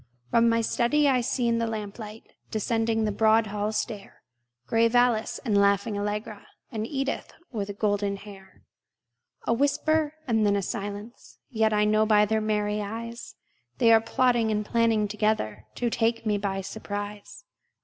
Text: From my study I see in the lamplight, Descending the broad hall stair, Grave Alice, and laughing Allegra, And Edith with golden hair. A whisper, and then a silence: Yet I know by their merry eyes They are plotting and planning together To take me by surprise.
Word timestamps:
From 0.31 0.49
my 0.49 0.61
study 0.61 1.07
I 1.07 1.21
see 1.21 1.47
in 1.47 1.59
the 1.59 1.67
lamplight, 1.67 2.33
Descending 2.49 3.03
the 3.03 3.11
broad 3.11 3.45
hall 3.45 3.71
stair, 3.71 4.23
Grave 4.65 4.95
Alice, 4.95 5.39
and 5.45 5.55
laughing 5.55 5.95
Allegra, 5.95 6.47
And 6.71 6.87
Edith 6.87 7.31
with 7.51 7.77
golden 7.77 8.15
hair. 8.17 8.63
A 9.45 9.53
whisper, 9.53 10.15
and 10.27 10.43
then 10.43 10.55
a 10.55 10.63
silence: 10.63 11.37
Yet 11.51 11.71
I 11.71 11.85
know 11.85 12.07
by 12.07 12.25
their 12.25 12.41
merry 12.41 12.81
eyes 12.81 13.35
They 13.77 13.93
are 13.93 14.01
plotting 14.01 14.49
and 14.49 14.65
planning 14.65 15.07
together 15.07 15.67
To 15.75 15.91
take 15.91 16.25
me 16.25 16.39
by 16.39 16.61
surprise. 16.61 17.43